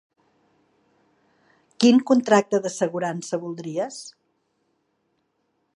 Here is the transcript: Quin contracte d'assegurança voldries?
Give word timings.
Quin 1.83 2.01
contracte 2.11 2.61
d'assegurança 2.65 3.41
voldries? 3.45 4.01